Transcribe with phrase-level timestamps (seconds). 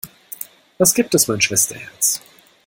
[0.79, 2.21] Was gibt es, mein Schwesterherz?